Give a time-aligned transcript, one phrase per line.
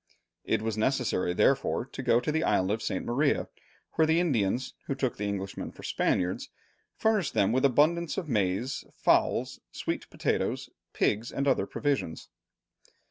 [0.43, 3.05] It was necessary therefore to go to the island of St.
[3.05, 3.47] Maria,
[3.91, 6.49] where the Indians, who took the Englishmen for Spaniards,
[6.95, 12.29] furnished them with abundance of maize, fowls, sweet potatoes, pigs, and other provisions.